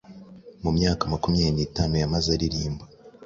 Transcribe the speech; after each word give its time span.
Mu 0.63 0.69
myaka 0.77 1.03
makumyabiri 1.11 1.55
nitanu 1.55 1.93
yamaze 2.01 2.27
aririmba 2.35 2.83